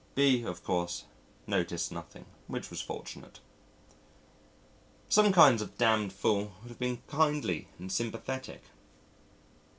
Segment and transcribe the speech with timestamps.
[0.15, 1.03] B, of course,
[1.45, 3.39] noticed nothing, which was fortunate.
[5.09, 8.63] Some kinds of damned fool would have been kindly and sympathetic.